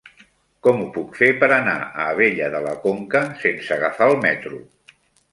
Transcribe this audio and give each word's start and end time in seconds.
Com 0.67 0.79
ho 0.83 0.85
puc 0.93 1.17
fer 1.17 1.27
per 1.43 1.49
anar 1.57 1.75
a 1.81 2.05
Abella 2.13 2.47
de 2.55 2.61
la 2.67 2.73
Conca 2.85 3.21
sense 3.43 3.75
agafar 3.75 4.07
el 4.15 4.17
metro? 4.25 4.63